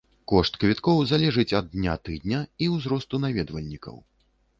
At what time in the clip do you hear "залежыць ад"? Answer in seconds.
1.11-1.67